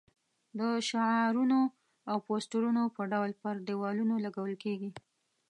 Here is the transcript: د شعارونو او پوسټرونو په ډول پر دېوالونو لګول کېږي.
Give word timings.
د 0.59 0.61
شعارونو 0.89 1.59
او 2.11 2.17
پوسټرونو 2.27 2.81
په 2.95 3.01
ډول 3.11 3.31
پر 3.41 3.55
دېوالونو 3.67 4.15
لګول 4.25 4.53
کېږي. 4.63 4.89